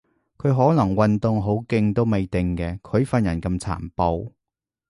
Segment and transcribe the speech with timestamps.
[0.39, 4.33] 佢可能運動好勁都未定嘅，佢份人咁殘暴